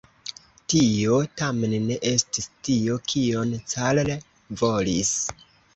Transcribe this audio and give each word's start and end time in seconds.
Tio 0.73 1.19
tamen 1.41 1.75
ne 1.91 1.99
estis 2.13 2.49
tio 2.71 2.99
kion 3.13 3.55
Carl 3.77 4.15
volis. 4.67 5.19